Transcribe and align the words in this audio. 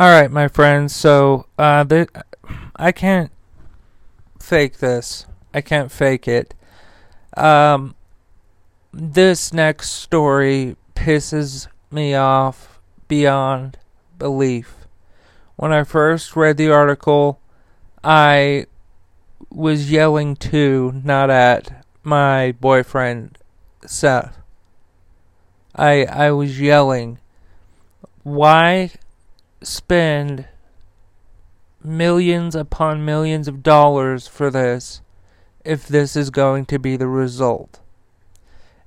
All 0.00 0.08
right, 0.08 0.30
my 0.30 0.48
friends. 0.48 0.96
So, 0.96 1.44
uh, 1.58 1.84
the, 1.84 2.08
I 2.74 2.90
can't 2.90 3.30
fake 4.40 4.78
this. 4.78 5.26
I 5.52 5.60
can't 5.60 5.92
fake 5.92 6.26
it. 6.26 6.54
Um, 7.36 7.94
this 8.94 9.52
next 9.52 9.90
story 9.90 10.76
pisses 10.94 11.68
me 11.90 12.14
off 12.14 12.80
beyond 13.08 13.76
belief. 14.18 14.86
When 15.56 15.70
I 15.70 15.84
first 15.84 16.34
read 16.34 16.56
the 16.56 16.70
article, 16.70 17.38
I 18.02 18.68
was 19.50 19.90
yelling 19.90 20.34
to, 20.36 20.98
not 21.04 21.28
at, 21.28 21.84
my 22.02 22.52
boyfriend 22.52 23.36
Seth. 23.84 24.38
I 25.76 26.06
I 26.06 26.30
was 26.30 26.58
yelling, 26.58 27.18
why 28.22 28.92
spend 29.62 30.46
millions 31.82 32.54
upon 32.54 33.04
millions 33.04 33.48
of 33.48 33.62
dollars 33.62 34.26
for 34.26 34.50
this 34.50 35.00
if 35.64 35.86
this 35.86 36.16
is 36.16 36.30
going 36.30 36.64
to 36.66 36.78
be 36.78 36.96
the 36.96 37.06
result. 37.06 37.80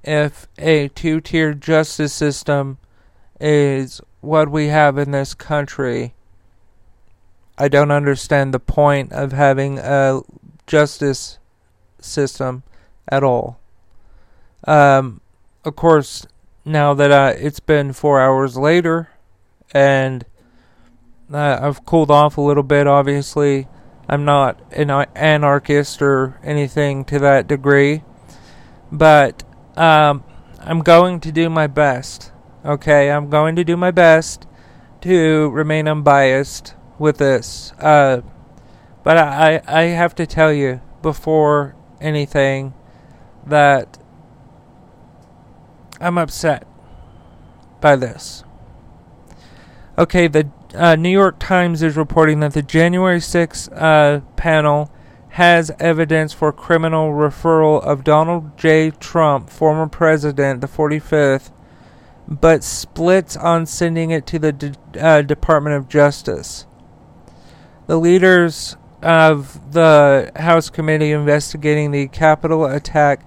If 0.04 0.48
a 0.58 0.90
two 0.90 1.22
tier 1.22 1.54
justice 1.54 2.14
system 2.14 2.78
is 3.40 4.02
what 4.22 4.50
we 4.50 4.68
have 4.68 4.98
in 4.98 5.12
this 5.12 5.34
country, 5.34 6.14
I 7.58 7.68
don't 7.68 7.92
understand 7.92 8.54
the 8.54 8.60
point 8.60 9.12
of 9.14 9.32
having 9.32 9.78
a 9.80 10.22
justice 10.66 11.40
system 12.00 12.64
at 13.08 13.24
all. 13.24 13.60
Um, 14.66 15.22
of 15.64 15.76
course, 15.76 16.26
now 16.66 16.94
that 16.94 17.12
uh, 17.12 17.34
it's 17.38 17.60
been 17.60 17.94
four 17.94 18.20
hours 18.20 18.58
later, 18.58 19.10
and 19.74 20.26
uh, 21.32 21.60
I've 21.62 21.86
cooled 21.86 22.12
off 22.12 22.38
a 22.38 22.42
little 22.42 22.64
bit, 22.64 22.88
obviously. 22.88 23.68
I'm 24.08 24.26
not 24.26 24.60
an 24.74 24.90
anarchist 24.90 26.02
or 26.02 26.40
anything 26.44 27.06
to 27.06 27.20
that 27.20 27.48
degree. 27.48 28.04
But 28.92 29.44
um, 29.76 30.24
I'm 30.60 30.82
going 30.82 31.20
to 31.22 31.32
do 31.32 31.50
my 31.50 31.68
best. 31.68 32.32
Okay, 32.66 33.12
I'm 33.12 33.30
going 33.30 33.56
to 33.56 33.64
do 33.64 33.76
my 33.76 33.92
best 33.92 34.46
to 35.02 35.50
remain 35.50 35.88
unbiased 35.88 36.76
with 36.98 37.18
this. 37.18 37.74
Uh, 37.80 38.22
but 39.04 39.18
I, 39.18 39.62
I 39.68 39.82
have 39.84 40.16
to 40.16 40.26
tell 40.26 40.54
you 40.54 40.82
before 41.02 41.76
anything 42.00 42.74
that 43.46 43.98
I'm 46.00 46.18
upset 46.18 46.66
by 47.82 47.96
this. 47.96 48.44
Okay, 49.98 50.28
the 50.28 50.50
uh, 50.74 50.96
New 50.96 51.10
York 51.10 51.40
Times 51.40 51.82
is 51.82 51.96
reporting 51.96 52.40
that 52.42 52.54
the 52.54 52.62
January 52.62 53.20
6th 53.20 53.70
uh, 53.76 54.22
panel 54.36 54.92
has 55.30 55.72
evidence 55.80 56.32
for 56.32 56.52
criminal 56.52 57.12
referral 57.12 57.82
of 57.84 58.04
Donald 58.04 58.58
J. 58.58 58.92
Trump, 58.92 59.50
former 59.50 59.88
president, 59.88 60.62
the 60.62 60.68
45th, 60.68 61.52
but 62.28 62.64
splits 62.64 63.36
on 63.36 63.66
sending 63.66 64.12
it 64.12 64.28
to 64.28 64.40
the 64.40 64.78
uh, 65.00 65.22
Department 65.24 65.76
of 65.76 65.90
Justice. 65.90 66.68
The 67.88 67.98
leaders 67.98 68.78
of 69.02 69.74
the 69.74 70.32
House 70.36 70.70
committee 70.70 71.12
investigating 71.12 71.92
the 71.92 72.08
Capitol 72.08 72.66
attack 72.66 73.26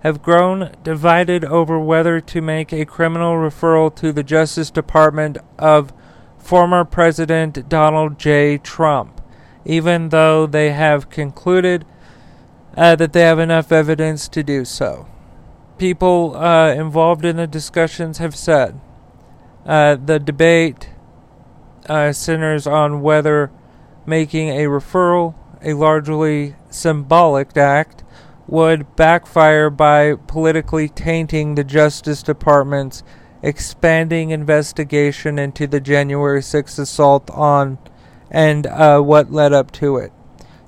have 0.00 0.22
grown 0.22 0.74
divided 0.82 1.44
over 1.44 1.78
whether 1.78 2.20
to 2.20 2.40
make 2.42 2.72
a 2.72 2.84
criminal 2.84 3.34
referral 3.36 3.94
to 3.96 4.12
the 4.12 4.22
Justice 4.22 4.70
Department 4.70 5.38
of 5.58 5.92
former 6.44 6.84
President 6.84 7.68
Donald 7.70 8.18
J. 8.18 8.58
Trump, 8.58 9.22
even 9.64 10.10
though 10.10 10.46
they 10.46 10.72
have 10.72 11.08
concluded 11.08 11.86
uh, 12.76 12.94
that 12.96 13.14
they 13.14 13.22
have 13.22 13.38
enough 13.38 13.72
evidence 13.72 14.28
to 14.28 14.42
do 14.42 14.64
so. 14.64 15.08
People 15.78 16.36
uh, 16.36 16.68
involved 16.74 17.24
in 17.24 17.36
the 17.36 17.46
discussions 17.46 18.18
have 18.18 18.36
said 18.36 18.78
uh, 19.64 19.96
the 19.96 20.18
debate 20.18 20.90
uh, 21.88 22.12
centers 22.12 22.66
on 22.66 23.00
whether 23.00 23.50
making 24.04 24.50
a 24.50 24.64
referral, 24.64 25.34
a 25.62 25.72
largely 25.72 26.56
symbolic 26.68 27.56
act, 27.56 28.04
would 28.46 28.94
backfire 28.96 29.70
by 29.70 30.14
politically 30.14 30.90
tainting 30.90 31.54
the 31.54 31.64
Justice 31.64 32.22
Department's 32.22 33.02
expanding 33.44 34.30
investigation 34.30 35.38
into 35.38 35.66
the 35.66 35.78
January 35.78 36.40
6th 36.40 36.78
assault 36.78 37.30
on 37.30 37.78
and 38.30 38.66
uh, 38.66 38.98
what 39.00 39.30
led 39.30 39.52
up 39.52 39.70
to 39.70 39.98
it. 39.98 40.10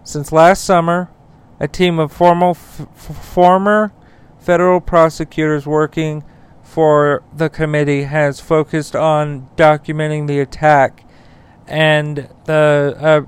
Since 0.05 0.31
last 0.31 0.63
summer, 0.63 1.11
a 1.59 1.67
team 1.67 1.99
of 1.99 2.13
formal 2.13 2.51
f- 2.51 2.87
former 2.95 3.93
federal 4.39 4.83
prosecutors 4.83 5.67
working 5.67 6.23
for 6.63 7.25
the 7.35 7.49
committee 7.49 8.03
has 8.03 8.41
focused 8.41 8.95
on 8.95 9.49
documenting 9.57 10.27
the 10.27 10.39
attack 10.39 11.03
and 11.67 12.29
the 12.45 12.95
uh, 12.99 13.23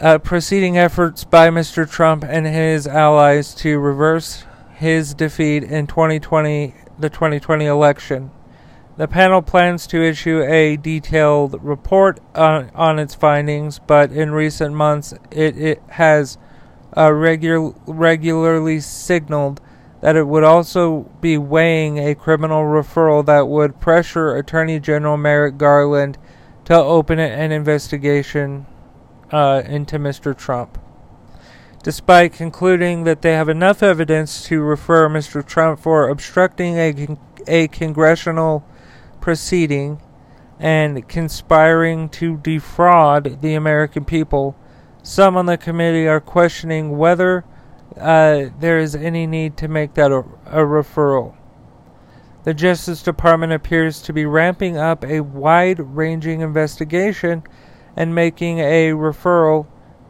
uh, 0.00 0.18
proceeding 0.18 0.78
efforts 0.78 1.24
by 1.24 1.48
Mr. 1.48 1.90
Trump 1.90 2.24
and 2.24 2.46
his 2.46 2.86
allies 2.86 3.52
to 3.56 3.80
reverse 3.80 4.44
his 4.78 5.12
defeat 5.12 5.64
in 5.64 5.88
2020, 5.88 6.72
the 7.00 7.10
2020 7.10 7.66
election. 7.66 8.30
The 8.96 9.08
panel 9.08 9.42
plans 9.42 9.88
to 9.88 10.00
issue 10.00 10.40
a 10.42 10.76
detailed 10.76 11.62
report 11.64 12.20
on, 12.32 12.70
on 12.76 13.00
its 13.00 13.12
findings, 13.12 13.80
but 13.80 14.12
in 14.12 14.30
recent 14.30 14.74
months 14.74 15.14
it, 15.32 15.58
it 15.58 15.82
has 15.88 16.38
uh, 16.96 17.12
regular, 17.12 17.74
regularly 17.86 18.78
signaled 18.78 19.60
that 20.00 20.14
it 20.14 20.28
would 20.28 20.44
also 20.44 21.10
be 21.20 21.36
weighing 21.36 21.98
a 21.98 22.14
criminal 22.14 22.62
referral 22.62 23.26
that 23.26 23.48
would 23.48 23.80
pressure 23.80 24.36
Attorney 24.36 24.78
General 24.78 25.16
Merrick 25.16 25.58
Garland 25.58 26.18
to 26.66 26.74
open 26.76 27.18
an 27.18 27.50
investigation 27.50 28.64
uh, 29.32 29.60
into 29.66 29.98
Mr. 29.98 30.38
Trump. 30.38 30.78
Despite 31.82 32.32
concluding 32.32 33.04
that 33.04 33.22
they 33.22 33.32
have 33.32 33.48
enough 33.48 33.82
evidence 33.82 34.44
to 34.46 34.60
refer 34.60 35.08
Mr. 35.08 35.46
Trump 35.46 35.78
for 35.80 36.08
obstructing 36.08 36.76
a, 36.76 37.16
a 37.46 37.68
congressional 37.68 38.64
proceeding 39.20 40.00
and 40.58 41.08
conspiring 41.08 42.08
to 42.08 42.36
defraud 42.38 43.40
the 43.42 43.54
American 43.54 44.04
people, 44.04 44.56
some 45.02 45.36
on 45.36 45.46
the 45.46 45.56
committee 45.56 46.08
are 46.08 46.20
questioning 46.20 46.98
whether 46.98 47.44
uh, 47.96 48.46
there 48.58 48.78
is 48.78 48.94
any 48.94 49.26
need 49.26 49.56
to 49.56 49.68
make 49.68 49.94
that 49.94 50.10
a, 50.10 50.24
a 50.46 50.64
referral. 50.64 51.36
The 52.42 52.54
Justice 52.54 53.02
Department 53.02 53.52
appears 53.52 54.02
to 54.02 54.12
be 54.12 54.26
ramping 54.26 54.76
up 54.76 55.04
a 55.04 55.20
wide 55.20 55.78
ranging 55.78 56.40
investigation, 56.40 57.44
and 57.98 58.14
making 58.14 58.60
a 58.60 58.92
referral 58.92 59.66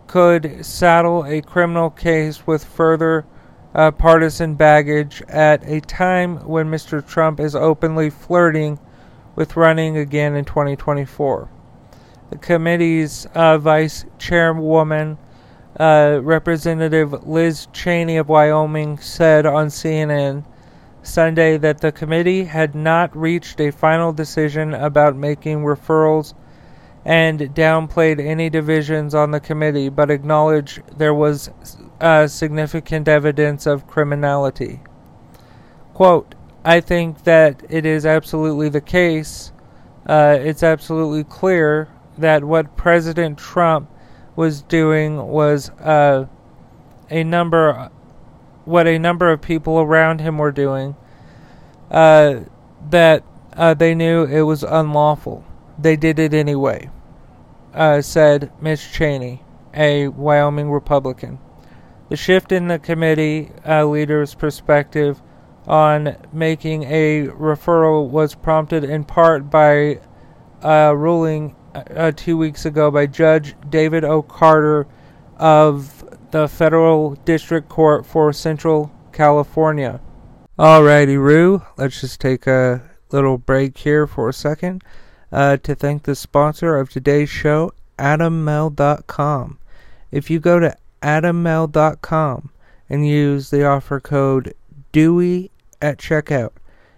could 0.08 0.64
saddle 0.64 1.24
a 1.24 1.40
criminal 1.40 1.90
case 1.90 2.46
with 2.46 2.64
further 2.64 3.24
uh, 3.74 3.90
partisan 3.92 4.54
baggage 4.54 5.22
at 5.28 5.62
a 5.68 5.80
time 5.82 6.38
when 6.48 6.68
Mr. 6.68 7.06
Trump 7.06 7.38
is 7.38 7.54
openly 7.54 8.10
flirting 8.10 8.78
with 9.36 9.56
running 9.56 9.96
again 9.96 10.34
in 10.34 10.44
2024. 10.44 11.48
The 12.30 12.38
committee's 12.38 13.26
uh, 13.34 13.58
vice 13.58 14.04
chairwoman 14.18 15.18
uh, 15.78 16.20
Representative 16.22 17.26
Liz 17.26 17.68
Cheney 17.72 18.16
of 18.16 18.28
Wyoming 18.28 18.98
said 18.98 19.46
on 19.46 19.68
CNN 19.68 20.44
Sunday 21.02 21.56
that 21.58 21.80
the 21.80 21.92
committee 21.92 22.44
had 22.44 22.74
not 22.74 23.16
reached 23.16 23.60
a 23.60 23.70
final 23.70 24.12
decision 24.12 24.74
about 24.74 25.14
making 25.14 25.58
referrals 25.58 26.34
and 27.08 27.40
downplayed 27.54 28.20
any 28.20 28.50
divisions 28.50 29.14
on 29.14 29.30
the 29.30 29.40
committee, 29.40 29.88
but 29.88 30.10
acknowledged 30.10 30.82
there 30.98 31.14
was 31.14 31.50
uh, 32.02 32.26
significant 32.26 33.08
evidence 33.08 33.64
of 33.64 33.86
criminality. 33.86 34.78
Quote, 35.94 36.34
I 36.66 36.80
think 36.80 37.24
that 37.24 37.62
it 37.70 37.86
is 37.86 38.04
absolutely 38.04 38.68
the 38.68 38.82
case. 38.82 39.52
Uh, 40.06 40.36
it's 40.38 40.62
absolutely 40.62 41.24
clear 41.24 41.88
that 42.18 42.44
what 42.44 42.76
President 42.76 43.38
Trump 43.38 43.88
was 44.36 44.60
doing 44.60 45.16
was 45.28 45.70
uh, 45.80 46.26
a 47.08 47.24
number, 47.24 47.90
what 48.66 48.86
a 48.86 48.98
number 48.98 49.32
of 49.32 49.40
people 49.40 49.78
around 49.78 50.20
him 50.20 50.36
were 50.36 50.52
doing, 50.52 50.94
uh, 51.90 52.40
that 52.90 53.24
uh, 53.54 53.72
they 53.72 53.94
knew 53.94 54.24
it 54.24 54.42
was 54.42 54.62
unlawful. 54.62 55.42
They 55.78 55.96
did 55.96 56.18
it 56.18 56.34
anyway, 56.34 56.90
uh, 57.78 58.02
said 58.02 58.50
Miss 58.60 58.84
Cheney, 58.90 59.40
a 59.72 60.08
Wyoming 60.08 60.70
Republican. 60.70 61.38
The 62.08 62.16
shift 62.16 62.50
in 62.50 62.66
the 62.66 62.78
committee 62.80 63.52
uh, 63.66 63.86
leader's 63.86 64.34
perspective 64.34 65.22
on 65.66 66.16
making 66.32 66.82
a 66.84 67.28
referral 67.28 68.08
was 68.08 68.34
prompted 68.34 68.82
in 68.82 69.04
part 69.04 69.48
by 69.48 70.00
a 70.62 70.96
ruling 70.96 71.54
uh, 71.74 72.10
two 72.16 72.36
weeks 72.36 72.64
ago 72.64 72.90
by 72.90 73.06
Judge 73.06 73.54
David 73.70 74.02
O. 74.02 74.22
Carter 74.22 74.88
of 75.36 76.04
the 76.32 76.48
Federal 76.48 77.14
District 77.14 77.68
Court 77.68 78.04
for 78.04 78.32
Central 78.32 78.90
California. 79.12 80.00
Alrighty, 80.58 81.16
Roo, 81.16 81.62
let's 81.76 82.00
just 82.00 82.20
take 82.20 82.48
a 82.48 82.82
little 83.12 83.38
break 83.38 83.78
here 83.78 84.08
for 84.08 84.28
a 84.28 84.32
second 84.32 84.82
uh, 85.32 85.56
to 85.58 85.74
thank 85.74 86.02
the 86.02 86.14
sponsor 86.14 86.76
of 86.76 86.90
today's 86.90 87.30
show, 87.30 87.72
AdamMale.com. 87.98 89.58
If 90.10 90.30
you 90.30 90.40
go 90.40 90.58
to 90.58 90.76
AdamMale.com 91.02 92.50
and 92.88 93.06
use 93.06 93.50
the 93.50 93.64
offer 93.64 94.00
code 94.00 94.54
DEWEY 94.92 95.50
at 95.82 95.98
checkout, 95.98 96.52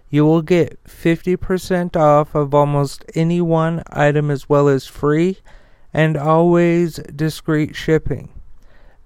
you 0.09 0.25
will 0.25 0.41
get 0.41 0.83
50% 0.83 1.95
off 1.95 2.35
of 2.35 2.53
almost 2.53 3.05
any 3.15 3.41
one 3.41 3.83
item 3.91 4.29
as 4.29 4.49
well 4.49 4.67
as 4.67 4.85
free 4.85 5.39
and 5.93 6.17
always 6.17 6.95
discreet 7.15 7.75
shipping. 7.75 8.29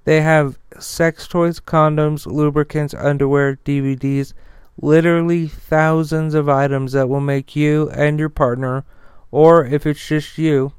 They 0.04 0.22
have 0.22 0.60
sex 0.80 1.27
toys, 1.27 1.60
condoms, 1.60 2.25
lubricants, 2.27 2.94
underwear, 2.94 3.57
DVDs, 3.66 4.33
literally 4.80 5.48
thousands 5.48 6.33
of 6.33 6.50
items 6.50 6.92
that 6.92 7.10
will 7.10 7.22
make 7.22 7.56
you 7.56 7.89
and 7.92 8.19
your 8.19 8.30
partner, 8.30 8.83
or 9.36 9.66
if 9.66 9.86
it's 9.86 10.08
just 10.08 10.38
you, 10.38 10.72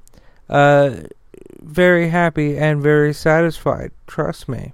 uh, 0.48 0.96
very 1.60 2.08
happy 2.08 2.56
and 2.56 2.82
very 2.82 3.12
satisfied. 3.12 3.90
Trust 4.06 4.48
me. 4.48 4.72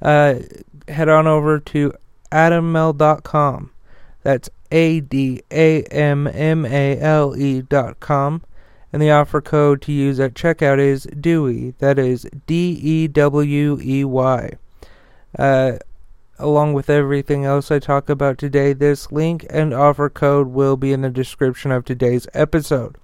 Uh, 0.00 0.36
head 0.86 1.08
on 1.08 1.26
over 1.26 1.58
to 1.58 1.92
adammale.com. 2.30 3.72
That's 4.22 4.48
A 4.70 5.00
D 5.00 5.42
A 5.50 5.82
M 5.82 6.28
M 6.28 6.64
A 6.64 7.00
L 7.00 7.36
E 7.36 7.62
dot 7.62 7.98
com. 7.98 8.42
And 8.92 9.02
the 9.02 9.10
offer 9.10 9.40
code 9.40 9.82
to 9.82 9.92
use 9.92 10.20
at 10.20 10.34
checkout 10.34 10.78
is 10.78 11.06
DEWEY. 11.06 11.74
That 11.78 11.98
is 11.98 12.28
D 12.46 12.78
E 12.80 13.08
W 13.08 13.80
E 13.82 14.04
Y. 14.04 14.52
Uh, 15.36 15.72
along 16.40 16.72
with 16.72 16.90
everything 16.90 17.44
else 17.44 17.70
I 17.70 17.78
talk 17.78 18.08
about 18.08 18.38
today, 18.38 18.72
this 18.72 19.12
link 19.12 19.46
and 19.50 19.72
offer 19.72 20.08
code 20.08 20.48
will 20.48 20.76
be 20.76 20.92
in 20.92 21.02
the 21.02 21.10
description 21.10 21.70
of 21.70 21.84
today's 21.84 22.26
episode. 22.34 22.96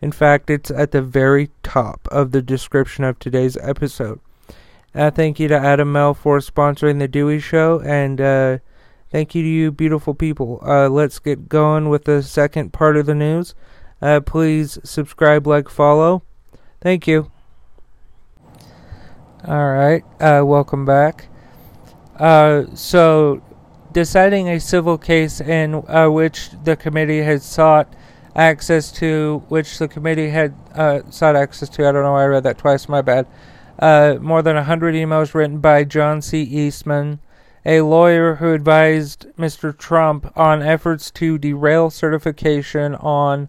In 0.00 0.12
fact, 0.12 0.50
it's 0.50 0.70
at 0.70 0.90
the 0.90 1.02
very 1.02 1.50
top 1.62 2.06
of 2.10 2.32
the 2.32 2.42
description 2.42 3.04
of 3.04 3.18
today's 3.18 3.56
episode. 3.58 4.20
Uh, 4.94 5.10
thank 5.10 5.40
you 5.40 5.48
to 5.48 5.58
Adam 5.58 5.92
Male 5.92 6.14
for 6.14 6.38
sponsoring 6.38 6.98
the 6.98 7.08
Dewey 7.08 7.40
Show, 7.40 7.80
and 7.80 8.20
uh, 8.20 8.58
Thank 9.14 9.36
you 9.36 9.44
to 9.44 9.48
you, 9.48 9.70
beautiful 9.70 10.12
people. 10.12 10.58
Uh, 10.60 10.88
let's 10.88 11.20
get 11.20 11.48
going 11.48 11.88
with 11.88 12.02
the 12.02 12.20
second 12.20 12.72
part 12.72 12.96
of 12.96 13.06
the 13.06 13.14
news. 13.14 13.54
Uh, 14.02 14.18
please 14.20 14.76
subscribe, 14.82 15.46
like, 15.46 15.68
follow. 15.68 16.24
Thank 16.80 17.06
you. 17.06 17.30
All 19.46 19.72
right, 19.72 20.02
uh, 20.18 20.42
welcome 20.44 20.84
back. 20.84 21.28
Uh, 22.16 22.64
so, 22.74 23.42
deciding 23.92 24.48
a 24.48 24.60
civil 24.60 24.98
case 24.98 25.40
in 25.40 25.74
uh, 25.88 26.08
which 26.08 26.50
the 26.64 26.76
committee 26.76 27.22
had 27.22 27.42
sought 27.42 27.92
access 28.36 28.90
to, 28.92 29.42
which 29.48 29.78
the 29.78 29.88
committee 29.88 30.30
had 30.30 30.54
uh, 30.74 31.00
sought 31.10 31.36
access 31.36 31.68
to. 31.68 31.88
I 31.88 31.92
don't 31.92 32.02
know 32.02 32.12
why 32.12 32.24
I 32.24 32.26
read 32.26 32.44
that 32.44 32.58
twice. 32.58 32.88
My 32.88 33.02
bad. 33.02 33.26
more 34.20 34.42
than 34.42 34.56
a 34.56 34.64
hundred 34.64 34.94
emails 34.94 35.34
written 35.34 35.58
by 35.58 35.84
John 35.84 36.22
C. 36.22 36.42
Eastman 36.42 37.20
a 37.66 37.80
lawyer 37.80 38.36
who 38.36 38.52
advised 38.52 39.26
Mr. 39.38 39.76
Trump 39.76 40.30
on 40.36 40.62
efforts 40.62 41.10
to 41.12 41.38
derail 41.38 41.90
certification 41.90 42.94
on 42.96 43.48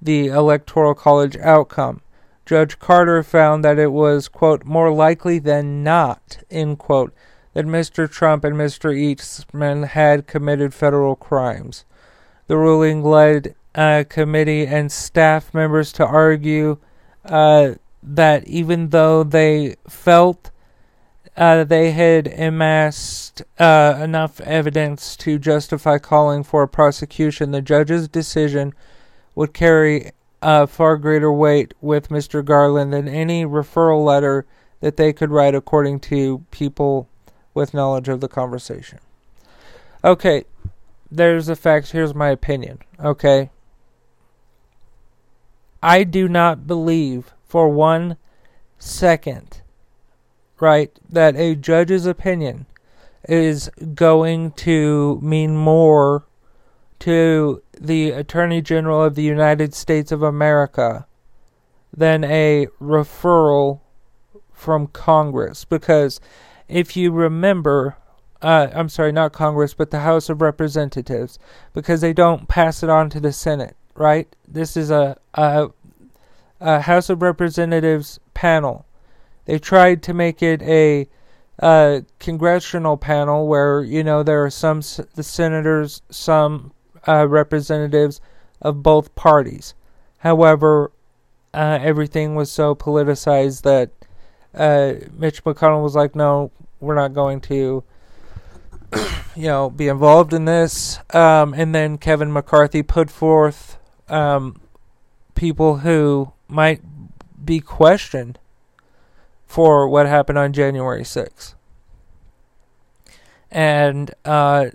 the 0.00 0.28
Electoral 0.28 0.94
College 0.94 1.36
outcome. 1.38 2.00
Judge 2.46 2.78
Carter 2.78 3.22
found 3.22 3.64
that 3.64 3.78
it 3.78 3.92
was, 3.92 4.28
quote, 4.28 4.64
more 4.64 4.92
likely 4.92 5.38
than 5.38 5.82
not, 5.82 6.38
end 6.50 6.78
quote, 6.78 7.12
that 7.54 7.66
Mr. 7.66 8.10
Trump 8.10 8.44
and 8.44 8.56
Mr. 8.56 8.96
Eastman 8.96 9.84
had 9.84 10.26
committed 10.26 10.72
federal 10.72 11.16
crimes. 11.16 11.84
The 12.46 12.56
ruling 12.56 13.02
led 13.02 13.54
a 13.74 14.04
committee 14.08 14.66
and 14.66 14.90
staff 14.90 15.54
members 15.54 15.92
to 15.94 16.06
argue 16.06 16.78
uh, 17.24 17.72
that 18.02 18.46
even 18.46 18.90
though 18.90 19.22
they 19.22 19.76
felt 19.88 20.50
uh, 21.36 21.64
they 21.64 21.92
had 21.92 22.26
amassed 22.26 23.42
uh, 23.58 23.98
enough 24.02 24.40
evidence 24.40 25.16
to 25.16 25.38
justify 25.38 25.96
calling 25.98 26.42
for 26.42 26.62
a 26.62 26.68
prosecution. 26.68 27.50
The 27.50 27.62
judge's 27.62 28.08
decision 28.08 28.74
would 29.34 29.54
carry 29.54 30.10
a 30.42 30.66
far 30.66 30.96
greater 30.96 31.32
weight 31.32 31.72
with 31.80 32.08
Mr. 32.08 32.44
Garland 32.44 32.92
than 32.92 33.08
any 33.08 33.44
referral 33.44 34.04
letter 34.04 34.46
that 34.80 34.96
they 34.96 35.12
could 35.12 35.30
write, 35.30 35.54
according 35.54 36.00
to 36.00 36.44
people 36.50 37.08
with 37.54 37.74
knowledge 37.74 38.08
of 38.08 38.20
the 38.20 38.28
conversation. 38.28 38.98
Okay, 40.04 40.44
there's 41.10 41.46
the 41.46 41.56
facts. 41.56 41.90
Here's 41.90 42.14
my 42.14 42.28
opinion. 42.28 42.78
Okay. 43.02 43.50
I 45.82 46.04
do 46.04 46.28
not 46.28 46.66
believe 46.66 47.32
for 47.46 47.68
one 47.68 48.16
second, 48.78 49.62
right, 50.60 50.90
that 51.08 51.36
a 51.36 51.54
judge's 51.54 52.06
opinion 52.06 52.66
is 53.28 53.70
going 53.94 54.52
to 54.52 55.18
mean 55.22 55.56
more 55.56 56.26
to 57.00 57.62
the 57.78 58.10
Attorney 58.10 58.60
General 58.60 59.02
of 59.02 59.14
the 59.14 59.22
United 59.22 59.74
States 59.74 60.12
of 60.12 60.22
America 60.22 61.06
than 61.96 62.24
a 62.24 62.66
referral 62.80 63.80
from 64.52 64.86
Congress. 64.86 65.64
Because 65.64 66.20
if 66.70 66.96
you 66.96 67.10
remember, 67.10 67.96
uh, 68.40 68.68
I'm 68.72 68.88
sorry, 68.88 69.12
not 69.12 69.32
Congress, 69.32 69.74
but 69.74 69.90
the 69.90 70.00
House 70.00 70.28
of 70.28 70.40
Representatives, 70.40 71.38
because 71.72 72.00
they 72.00 72.12
don't 72.12 72.48
pass 72.48 72.82
it 72.82 72.90
on 72.90 73.10
to 73.10 73.20
the 73.20 73.32
Senate, 73.32 73.76
right? 73.94 74.34
This 74.46 74.76
is 74.76 74.90
a, 74.90 75.18
a, 75.34 75.70
a 76.60 76.80
House 76.82 77.10
of 77.10 77.22
Representatives 77.22 78.20
panel. 78.34 78.86
They 79.44 79.58
tried 79.58 80.02
to 80.04 80.14
make 80.14 80.42
it 80.42 80.62
a, 80.62 81.08
a 81.58 82.04
congressional 82.18 82.96
panel 82.96 83.46
where 83.46 83.82
you 83.82 84.04
know 84.04 84.22
there 84.22 84.44
are 84.44 84.50
some 84.50 84.80
the 85.14 85.22
senators, 85.22 86.02
some 86.10 86.72
uh, 87.08 87.26
representatives 87.26 88.20
of 88.62 88.82
both 88.82 89.14
parties. 89.14 89.74
However, 90.18 90.92
uh, 91.52 91.78
everything 91.80 92.34
was 92.34 92.52
so 92.52 92.74
politicized 92.74 93.62
that 93.62 93.90
uh, 94.54 94.94
Mitch 95.12 95.44
McConnell 95.44 95.82
was 95.82 95.94
like, 95.94 96.14
"No, 96.14 96.50
we're 96.80 96.94
not 96.94 97.14
going 97.14 97.40
to." 97.42 97.84
you 99.36 99.46
know, 99.46 99.70
be 99.70 99.88
involved 99.88 100.32
in 100.32 100.44
this. 100.44 100.98
Um, 101.14 101.54
and 101.54 101.74
then 101.74 101.98
Kevin 101.98 102.32
McCarthy 102.32 102.82
put 102.82 103.10
forth 103.10 103.78
um, 104.08 104.60
people 105.34 105.78
who 105.78 106.32
might 106.48 106.82
be 107.44 107.60
questioned 107.60 108.38
for 109.46 109.88
what 109.88 110.06
happened 110.06 110.38
on 110.38 110.52
January 110.52 111.02
6th. 111.02 111.54
And 113.50 114.14
uh, 114.24 114.66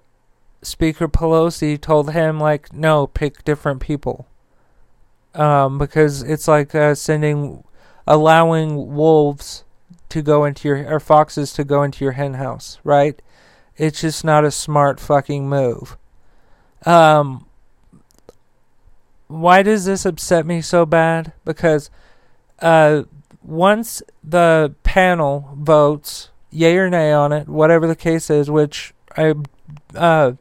Speaker 0.62 1.08
Pelosi 1.08 1.80
told 1.80 2.12
him, 2.12 2.40
like, 2.40 2.74
no, 2.74 3.08
pick 3.08 3.44
different 3.44 3.82
people. 3.82 4.28
Um, 5.34 5.78
because 5.78 6.24
it's 6.24 6.48
like 6.48 6.74
uh, 6.74 6.96
sending, 6.96 7.64
allowing 8.08 8.96
wolves 8.96 9.65
to 10.10 10.22
go 10.22 10.46
into 10.46 10.68
your, 10.68 10.94
or 10.94 11.00
foxes 11.00 11.54
to 11.54 11.64
go 11.64 11.84
into 11.84 12.04
your 12.04 12.14
hen 12.14 12.36
house, 12.36 12.80
right? 12.84 13.22
It's 13.78 14.02
just 14.02 14.24
not 14.24 14.46
a 14.46 14.52
smart 14.52 15.00
fucking 15.00 15.50
move. 15.50 15.98
Um, 16.86 17.46
why 19.28 19.64
does 19.64 19.86
this 19.86 20.06
upset 20.06 20.46
me 20.46 20.62
so 20.62 20.86
bad? 20.86 21.34
Because 21.44 21.90
uh, 22.60 23.04
once 23.44 24.02
the 24.24 24.76
panel 24.84 25.50
votes 25.56 26.30
yay 26.52 26.78
or 26.78 26.90
nay 26.90 27.12
on 27.12 27.34
it, 27.34 27.48
whatever 27.48 27.88
the 27.88 27.96
case 27.96 28.30
is, 28.30 28.50
which 28.50 28.94
I 29.18 29.34
uh, 29.96 30.34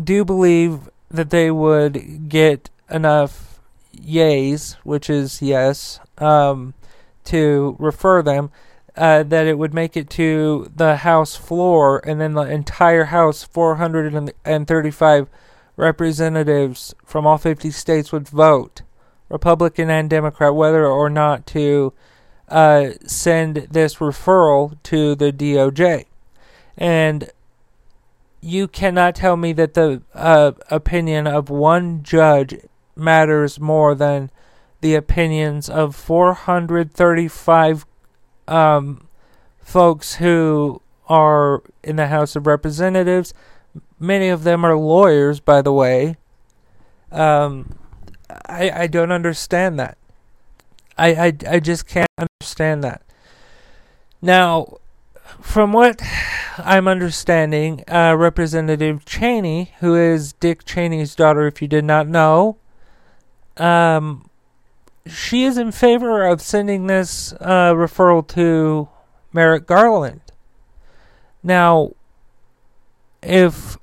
do 0.00 0.24
believe 0.24 0.90
that 1.10 1.30
they 1.30 1.50
would 1.50 2.28
get 2.28 2.70
enough 2.90 3.60
yays, 3.96 4.74
which 4.84 5.08
is 5.08 5.40
yes, 5.40 6.00
um, 6.18 6.74
to 7.24 7.76
refer 7.78 8.22
them 8.22 8.50
uh, 8.96 9.22
that 9.22 9.46
it 9.46 9.58
would 9.58 9.72
make 9.72 9.96
it 9.96 10.10
to 10.10 10.70
the 10.74 10.96
House 10.96 11.36
floor, 11.36 12.00
and 12.06 12.20
then 12.20 12.34
the 12.34 12.42
entire 12.42 13.04
House, 13.04 13.42
435 13.42 15.28
representatives 15.76 16.94
from 17.04 17.26
all 17.26 17.38
50 17.38 17.70
states, 17.70 18.12
would 18.12 18.28
vote, 18.28 18.82
Republican 19.28 19.88
and 19.88 20.10
Democrat, 20.10 20.54
whether 20.54 20.86
or 20.86 21.08
not 21.08 21.46
to 21.46 21.92
uh, 22.48 22.90
send 23.06 23.68
this 23.70 23.96
referral 23.96 24.76
to 24.82 25.14
the 25.14 25.32
DOJ. 25.32 26.04
And 26.76 27.30
you 28.42 28.68
cannot 28.68 29.14
tell 29.14 29.36
me 29.36 29.52
that 29.54 29.74
the 29.74 30.02
uh, 30.12 30.52
opinion 30.70 31.26
of 31.26 31.48
one 31.48 32.02
judge 32.02 32.56
matters 32.94 33.58
more 33.58 33.94
than 33.94 34.30
the 34.82 34.94
opinions 34.94 35.70
of 35.70 35.94
435 35.94 37.86
um, 38.48 39.08
folks 39.60 40.16
who 40.16 40.80
are 41.08 41.62
in 41.82 41.96
the 41.96 42.08
House 42.08 42.36
of 42.36 42.46
Representatives. 42.46 43.34
Many 43.98 44.28
of 44.28 44.44
them 44.44 44.64
are 44.64 44.76
lawyers, 44.76 45.40
by 45.40 45.62
the 45.62 45.72
way. 45.72 46.16
Um, 47.10 47.74
I 48.46 48.70
I 48.70 48.86
don't 48.86 49.12
understand 49.12 49.78
that. 49.78 49.98
I, 50.96 51.26
I, 51.26 51.32
I 51.48 51.60
just 51.60 51.86
can't 51.86 52.08
understand 52.18 52.84
that. 52.84 53.02
Now, 54.20 54.78
from 55.40 55.72
what 55.72 56.00
I'm 56.58 56.86
understanding, 56.86 57.82
uh, 57.88 58.14
Representative 58.16 59.04
Cheney, 59.04 59.72
who 59.80 59.94
is 59.96 60.32
Dick 60.34 60.64
Cheney's 60.64 61.14
daughter, 61.14 61.46
if 61.46 61.62
you 61.62 61.68
did 61.68 61.84
not 61.84 62.08
know, 62.08 62.58
um, 63.56 64.28
she 65.06 65.44
is 65.44 65.58
in 65.58 65.72
favor 65.72 66.24
of 66.24 66.40
sending 66.40 66.86
this 66.86 67.32
uh, 67.40 67.72
referral 67.72 68.26
to 68.28 68.88
Merrick 69.32 69.66
Garland. 69.66 70.20
Now, 71.42 71.92
if 73.22 73.76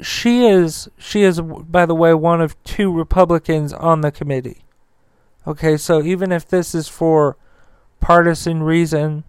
she 0.00 0.46
is, 0.46 0.88
she 0.98 1.22
is, 1.22 1.40
by 1.40 1.86
the 1.86 1.94
way, 1.94 2.14
one 2.14 2.40
of 2.40 2.62
two 2.64 2.92
Republicans 2.92 3.72
on 3.72 4.00
the 4.00 4.10
committee. 4.10 4.62
Okay, 5.46 5.76
so 5.76 6.02
even 6.02 6.32
if 6.32 6.46
this 6.46 6.74
is 6.74 6.88
for 6.88 7.36
partisan 8.00 8.62
reason, 8.62 9.24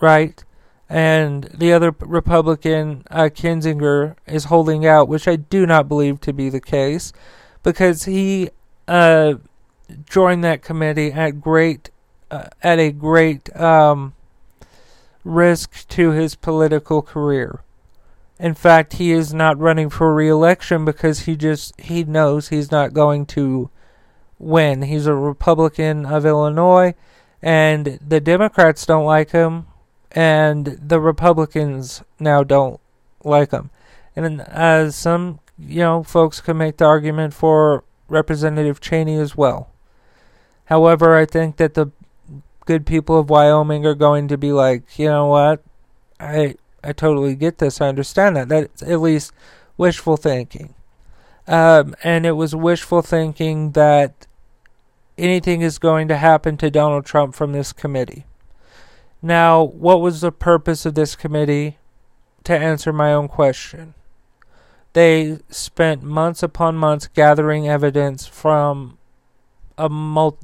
right, 0.00 0.44
and 0.88 1.44
the 1.54 1.72
other 1.72 1.94
Republican, 1.98 3.04
uh, 3.10 3.30
Kinzinger, 3.32 4.16
is 4.26 4.44
holding 4.44 4.86
out, 4.86 5.08
which 5.08 5.26
I 5.26 5.36
do 5.36 5.66
not 5.66 5.88
believe 5.88 6.20
to 6.20 6.32
be 6.32 6.50
the 6.50 6.60
case, 6.60 7.12
because 7.62 8.04
he, 8.04 8.50
uh, 8.86 9.34
joined 10.08 10.44
that 10.44 10.62
committee 10.62 11.12
at 11.12 11.40
great 11.40 11.90
uh, 12.30 12.48
at 12.62 12.78
a 12.78 12.90
great 12.90 13.54
um, 13.56 14.14
risk 15.24 15.88
to 15.88 16.10
his 16.10 16.34
political 16.34 17.02
career. 17.02 17.60
In 18.38 18.54
fact, 18.54 18.94
he 18.94 19.12
is 19.12 19.32
not 19.32 19.58
running 19.58 19.88
for 19.88 20.14
re-election 20.14 20.84
because 20.84 21.20
he 21.20 21.36
just 21.36 21.78
he 21.80 22.04
knows 22.04 22.48
he's 22.48 22.70
not 22.70 22.92
going 22.92 23.26
to 23.26 23.70
win. 24.38 24.82
He's 24.82 25.06
a 25.06 25.14
Republican 25.14 26.06
of 26.06 26.26
Illinois 26.26 26.94
and 27.40 27.98
the 28.06 28.20
Democrats 28.20 28.86
don't 28.86 29.04
like 29.04 29.30
him 29.30 29.66
and 30.12 30.66
the 30.66 31.00
Republicans 31.00 32.02
now 32.18 32.42
don't 32.42 32.80
like 33.22 33.50
him. 33.50 33.70
And 34.16 34.40
as 34.42 34.96
some 34.96 35.40
you 35.58 35.80
know 35.80 36.02
folks 36.02 36.40
can 36.40 36.56
make 36.56 36.78
the 36.78 36.84
argument 36.84 37.34
for 37.34 37.84
Representative 38.08 38.80
Cheney 38.80 39.16
as 39.16 39.36
well. 39.36 39.70
However, 40.66 41.16
I 41.16 41.26
think 41.26 41.56
that 41.56 41.74
the 41.74 41.90
good 42.64 42.86
people 42.86 43.18
of 43.18 43.30
Wyoming 43.30 43.84
are 43.84 43.94
going 43.94 44.28
to 44.28 44.38
be 44.38 44.52
like, 44.52 44.98
you 44.98 45.06
know 45.06 45.26
what? 45.26 45.62
I 46.18 46.56
I 46.82 46.92
totally 46.92 47.34
get 47.34 47.58
this. 47.58 47.80
I 47.80 47.88
understand 47.88 48.36
that. 48.36 48.48
That's 48.48 48.82
at 48.82 49.00
least 49.00 49.32
wishful 49.76 50.16
thinking. 50.16 50.74
Um, 51.46 51.94
and 52.02 52.24
it 52.24 52.32
was 52.32 52.54
wishful 52.54 53.02
thinking 53.02 53.72
that 53.72 54.26
anything 55.18 55.60
is 55.60 55.78
going 55.78 56.08
to 56.08 56.16
happen 56.16 56.56
to 56.58 56.70
Donald 56.70 57.04
Trump 57.04 57.34
from 57.34 57.52
this 57.52 57.72
committee. 57.72 58.24
Now, 59.22 59.62
what 59.62 60.00
was 60.00 60.20
the 60.20 60.32
purpose 60.32 60.84
of 60.84 60.94
this 60.94 61.16
committee? 61.16 61.78
To 62.44 62.56
answer 62.56 62.92
my 62.92 63.12
own 63.12 63.28
question. 63.28 63.94
They 64.92 65.38
spent 65.48 66.02
months 66.02 66.42
upon 66.42 66.76
months 66.76 67.06
gathering 67.08 67.66
evidence 67.66 68.26
from 68.26 68.98
a 69.76 69.88
mul- 69.88 70.38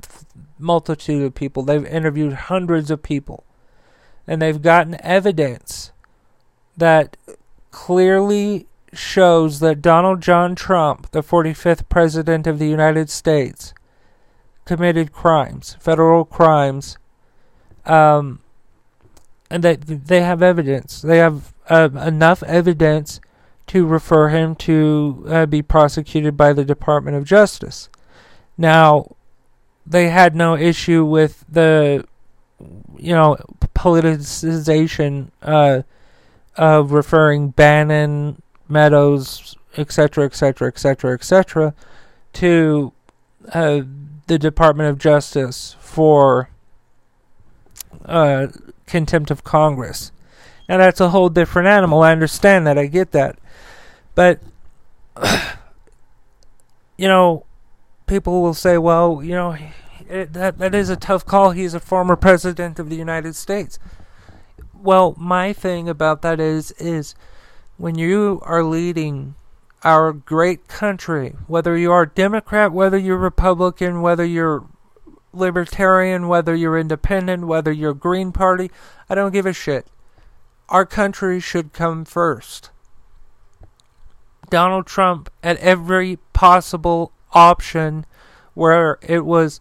multitude 0.58 1.22
of 1.22 1.34
people. 1.34 1.62
They've 1.62 1.84
interviewed 1.84 2.32
hundreds 2.32 2.90
of 2.90 3.02
people. 3.02 3.44
And 4.26 4.40
they've 4.40 4.60
gotten 4.60 4.96
evidence 5.02 5.92
that 6.76 7.16
clearly 7.70 8.66
shows 8.92 9.60
that 9.60 9.82
Donald 9.82 10.20
John 10.20 10.54
Trump, 10.54 11.10
the 11.10 11.22
45th 11.22 11.88
President 11.88 12.46
of 12.46 12.58
the 12.58 12.68
United 12.68 13.10
States, 13.10 13.72
committed 14.64 15.12
crimes, 15.12 15.76
federal 15.80 16.24
crimes, 16.24 16.96
um, 17.86 18.40
and 19.50 19.64
that 19.64 19.82
they 19.82 20.22
have 20.22 20.42
evidence. 20.42 21.02
They 21.02 21.18
have 21.18 21.52
uh, 21.68 21.88
enough 21.94 22.42
evidence 22.44 23.20
to 23.68 23.86
refer 23.86 24.28
him 24.28 24.54
to 24.56 25.24
uh, 25.28 25.46
be 25.46 25.62
prosecuted 25.62 26.36
by 26.36 26.52
the 26.52 26.64
Department 26.64 27.16
of 27.16 27.24
Justice. 27.24 27.88
Now, 28.58 29.16
they 29.90 30.08
had 30.08 30.36
no 30.36 30.56
issue 30.56 31.04
with 31.04 31.44
the 31.48 32.06
you 32.96 33.12
know 33.12 33.36
politicization 33.74 35.30
uh, 35.42 35.82
of 36.56 36.92
referring 36.92 37.50
Bannon, 37.50 38.40
Meadows, 38.68 39.56
etc., 39.76 40.24
etc., 40.24 40.68
etc., 40.68 41.14
etc., 41.14 41.74
to 42.34 42.92
uh, 43.52 43.80
the 44.28 44.38
Department 44.38 44.88
of 44.88 44.98
Justice 44.98 45.76
for 45.80 46.50
uh, 48.04 48.46
contempt 48.86 49.30
of 49.32 49.42
Congress. 49.42 50.12
Now 50.68 50.76
that's 50.78 51.00
a 51.00 51.08
whole 51.08 51.30
different 51.30 51.66
animal. 51.66 52.02
I 52.02 52.12
understand 52.12 52.64
that. 52.68 52.78
I 52.78 52.86
get 52.86 53.10
that, 53.10 53.38
but 54.14 54.40
you 56.96 57.08
know, 57.08 57.44
people 58.10 58.42
will 58.42 58.54
say, 58.54 58.76
"Well, 58.76 59.22
you 59.22 59.34
know, 59.34 59.56
it, 60.08 60.32
that 60.34 60.58
that 60.58 60.74
is 60.74 60.90
a 60.90 60.96
tough 60.96 61.24
call. 61.24 61.52
He's 61.52 61.72
a 61.72 61.80
former 61.80 62.16
president 62.16 62.78
of 62.78 62.90
the 62.90 62.96
United 62.96 63.36
States." 63.36 63.78
Well, 64.74 65.14
my 65.16 65.52
thing 65.52 65.88
about 65.88 66.20
that 66.22 66.40
is 66.40 66.72
is 66.72 67.14
when 67.78 67.94
you 67.96 68.40
are 68.42 68.64
leading 68.64 69.36
our 69.84 70.12
great 70.12 70.68
country, 70.68 71.36
whether 71.46 71.76
you 71.78 71.92
are 71.92 72.04
Democrat, 72.04 72.72
whether 72.72 72.98
you're 72.98 73.16
Republican, 73.16 74.02
whether 74.02 74.24
you're 74.24 74.66
libertarian, 75.32 76.26
whether 76.26 76.54
you're 76.54 76.78
independent, 76.78 77.46
whether 77.46 77.70
you're 77.70 77.94
Green 77.94 78.32
Party, 78.32 78.70
I 79.08 79.14
don't 79.14 79.32
give 79.32 79.46
a 79.46 79.52
shit. 79.52 79.86
Our 80.68 80.84
country 80.84 81.38
should 81.40 81.72
come 81.72 82.04
first. 82.04 82.70
Donald 84.50 84.86
Trump, 84.86 85.30
at 85.44 85.56
every 85.58 86.18
possible 86.32 87.12
option 87.32 88.06
where 88.54 88.98
it 89.02 89.24
was 89.24 89.60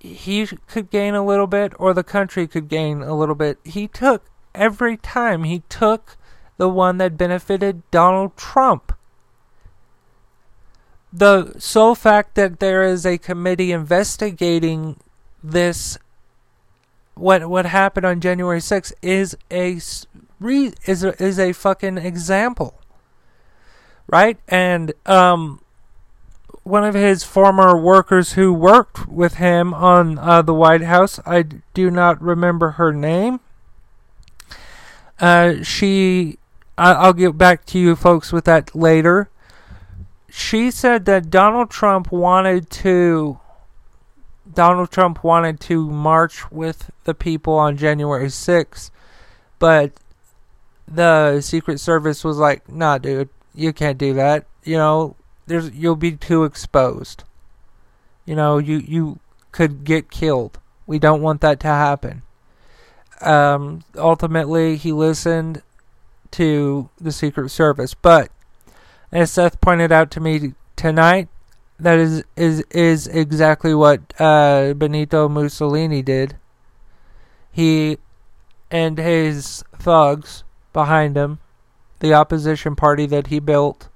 he 0.00 0.46
could 0.46 0.90
gain 0.90 1.14
a 1.14 1.24
little 1.24 1.46
bit 1.46 1.72
or 1.78 1.92
the 1.92 2.04
country 2.04 2.46
could 2.46 2.68
gain 2.68 3.02
a 3.02 3.16
little 3.16 3.34
bit, 3.34 3.58
he 3.64 3.88
took 3.88 4.30
every 4.54 4.96
time 4.96 5.44
he 5.44 5.62
took 5.68 6.16
the 6.56 6.68
one 6.68 6.98
that 6.98 7.16
benefited 7.16 7.88
Donald 7.90 8.36
Trump. 8.36 8.92
The 11.12 11.54
sole 11.58 11.94
fact 11.94 12.34
that 12.34 12.60
there 12.60 12.82
is 12.82 13.06
a 13.06 13.18
committee 13.18 13.72
investigating 13.72 14.96
this 15.42 15.98
what 17.14 17.48
what 17.48 17.66
happened 17.66 18.06
on 18.06 18.20
January 18.20 18.60
6th 18.60 18.92
is 19.02 19.36
a 19.50 19.80
is 20.86 21.04
a, 21.04 21.22
is 21.22 21.38
a 21.38 21.52
fucking 21.52 21.98
example. 21.98 22.80
Right? 24.06 24.38
And 24.48 24.92
um 25.06 25.60
one 26.68 26.84
of 26.84 26.94
his 26.94 27.24
former 27.24 27.76
workers 27.80 28.34
who 28.34 28.52
worked 28.52 29.08
with 29.08 29.34
him 29.34 29.72
on 29.72 30.18
uh, 30.18 30.42
the 30.42 30.52
White 30.52 30.82
House. 30.82 31.18
I 31.24 31.42
do 31.72 31.90
not 31.90 32.20
remember 32.20 32.72
her 32.72 32.92
name. 32.92 33.40
Uh 35.18 35.62
she 35.64 36.38
I, 36.76 36.92
I'll 36.92 37.12
get 37.12 37.36
back 37.36 37.66
to 37.66 37.78
you 37.78 37.96
folks 37.96 38.32
with 38.32 38.44
that 38.44 38.74
later. 38.74 39.30
She 40.30 40.70
said 40.70 41.06
that 41.06 41.30
Donald 41.30 41.70
Trump 41.70 42.12
wanted 42.12 42.70
to 42.70 43.40
Donald 44.52 44.90
Trump 44.90 45.24
wanted 45.24 45.58
to 45.60 45.88
march 45.90 46.50
with 46.52 46.90
the 47.04 47.14
people 47.14 47.54
on 47.54 47.76
January 47.76 48.28
6th, 48.28 48.90
but 49.58 49.92
the 50.86 51.40
Secret 51.40 51.80
Service 51.80 52.22
was 52.22 52.38
like, 52.38 52.68
"Nah, 52.68 52.98
dude, 52.98 53.28
you 53.54 53.72
can't 53.72 53.98
do 53.98 54.14
that. 54.14 54.46
You 54.64 54.76
know, 54.76 55.16
there's 55.48 55.70
you'll 55.74 55.96
be 55.96 56.12
too 56.12 56.44
exposed. 56.44 57.24
You 58.24 58.36
know, 58.36 58.58
you 58.58 58.78
you 58.78 59.18
could 59.52 59.84
get 59.84 60.10
killed. 60.10 60.58
We 60.86 60.98
don't 60.98 61.22
want 61.22 61.40
that 61.40 61.60
to 61.60 61.68
happen." 61.68 62.22
Um, 63.20 63.82
ultimately, 63.96 64.76
he 64.76 64.92
listened 64.92 65.62
to 66.32 66.90
the 67.00 67.12
Secret 67.12 67.50
Service, 67.50 67.94
but 67.94 68.30
as 69.10 69.32
Seth 69.32 69.60
pointed 69.60 69.90
out 69.90 70.10
to 70.12 70.20
me 70.20 70.54
tonight, 70.76 71.28
that 71.80 71.98
is 71.98 72.24
is 72.36 72.60
is 72.70 73.06
exactly 73.06 73.74
what 73.74 74.00
uh, 74.20 74.74
Benito 74.74 75.28
Mussolini 75.28 76.02
did. 76.02 76.36
He 77.50 77.98
and 78.70 78.98
his 78.98 79.64
thugs 79.74 80.44
behind 80.72 81.16
him, 81.16 81.38
the 82.00 82.12
opposition 82.14 82.76
party 82.76 83.06
that 83.06 83.28
he 83.28 83.38
built, 83.40 83.88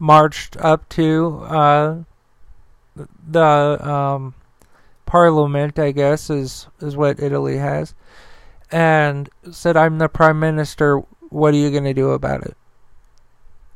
marched 0.00 0.56
up 0.56 0.88
to 0.88 1.38
uh, 1.44 1.98
the 3.28 3.88
um, 3.88 4.34
parliament. 5.06 5.78
I 5.78 5.92
guess 5.92 6.28
is 6.30 6.66
is 6.80 6.96
what 6.96 7.20
Italy 7.20 7.58
has, 7.58 7.94
and 8.72 9.30
said, 9.52 9.76
"I'm 9.76 9.98
the 9.98 10.08
prime 10.08 10.40
minister. 10.40 10.98
What 11.28 11.54
are 11.54 11.58
you 11.58 11.70
going 11.70 11.84
to 11.84 11.94
do 11.94 12.10
about 12.10 12.42
it?" 12.42 12.56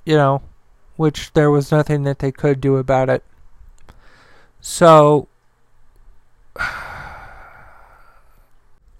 you 0.04 0.16
know, 0.16 0.42
which 0.96 1.32
there 1.32 1.50
was 1.50 1.72
nothing 1.72 2.04
that 2.04 2.18
they 2.18 2.30
could 2.30 2.60
do 2.60 2.76
about 2.76 3.08
it. 3.08 3.24
So, 4.60 5.28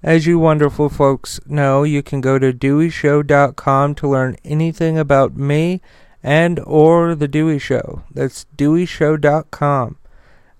as 0.02 0.26
you 0.26 0.38
wonderful 0.38 0.88
folks 0.88 1.40
know, 1.46 1.82
you 1.82 2.02
can 2.02 2.20
go 2.20 2.38
to 2.38 2.52
deweyshow.com 2.52 3.94
to 3.96 4.08
learn 4.08 4.36
anything 4.44 4.98
about 4.98 5.36
me 5.36 5.80
and 6.24 6.58
or 6.60 7.14
the 7.14 7.28
Dewey 7.28 7.58
Show. 7.58 8.02
That's 8.10 8.46
deweyshow.com. 8.56 9.98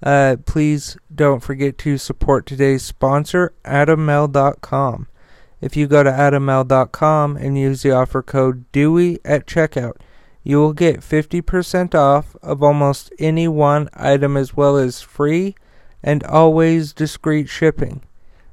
Uh, 0.02 0.36
please 0.44 0.98
don't 1.12 1.42
forget 1.42 1.78
to 1.78 1.96
support 1.96 2.44
today's 2.44 2.82
sponsor, 2.82 3.54
adammale.com. 3.64 5.08
If 5.62 5.78
you 5.78 5.86
go 5.86 6.02
to 6.02 6.10
adammale.com 6.10 7.38
and 7.38 7.58
use 7.58 7.80
the 7.80 7.92
offer 7.92 8.22
code 8.22 8.70
DEWEY 8.70 9.18
at 9.24 9.46
checkout, 9.46 9.96
you 10.42 10.58
will 10.58 10.74
get 10.74 11.00
50% 11.00 11.94
off 11.94 12.36
of 12.42 12.62
almost 12.62 13.10
any 13.18 13.48
one 13.48 13.88
item 13.94 14.36
as 14.36 14.54
well 14.54 14.76
as 14.76 15.00
free 15.00 15.54
and 16.02 16.22
always 16.24 16.92
discreet 16.92 17.48
shipping. 17.48 18.02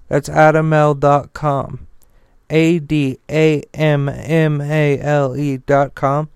That's 0.07 0.29
adammale.com. 0.29 1.87
A 2.49 2.79
D 2.79 3.19
A 3.29 3.63
M 3.73 4.07
M 4.07 4.61
A 4.61 4.99
L 4.99 5.35
E.com. 5.35 6.29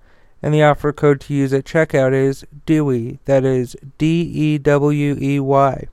And 0.46 0.54
the 0.54 0.62
offer 0.62 0.94
code 0.94 1.22
to 1.22 1.34
use 1.34 1.54
at 1.54 1.66
checkout 1.66 2.14
is 2.14 2.46
DEWEY. 2.68 3.18
That 3.26 3.44
is 3.44 3.76
D 3.98 4.22
E 4.22 4.58
W 4.60 5.18
E 5.20 5.40
Y. 5.40 5.88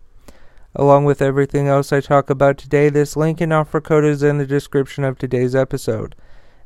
Along 0.75 1.07
with 1.07 1.23
everything 1.23 1.69
else 1.69 1.91
I 1.91 2.03
talk 2.03 2.29
about 2.29 2.59
today, 2.59 2.91
this 2.91 3.17
link 3.17 3.41
and 3.41 3.51
offer 3.51 3.81
code 3.81 4.05
is 4.05 4.23
in 4.23 4.37
the 4.37 4.47
description 4.47 5.05
of 5.05 5.17
today's 5.17 5.55
episode. 5.55 6.15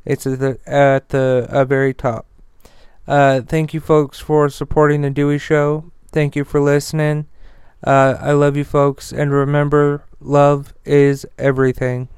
It's 0.03 0.27
at 0.27 0.39
the, 0.39 0.59
at 0.67 1.09
the 1.09 1.47
uh, 1.49 1.63
very 1.63 1.93
top. 1.93 2.25
Uh, 3.07 3.39
thank 3.39 3.73
you, 3.73 3.79
folks, 3.79 4.19
for 4.19 4.49
supporting 4.49 5.01
the 5.01 5.09
Dewey 5.09 5.37
Show. 5.37 5.89
Thank 6.11 6.35
you 6.35 6.43
for 6.43 6.59
listening. 6.59 7.27
Uh, 7.81 8.17
I 8.19 8.33
love 8.33 8.57
you, 8.57 8.65
folks, 8.65 9.13
and 9.13 9.31
remember, 9.31 10.03
love 10.19 10.73
is 10.83 11.25
everything. 11.37 12.09